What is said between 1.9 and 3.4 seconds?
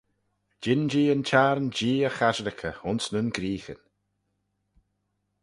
y chasherickey ayns nyn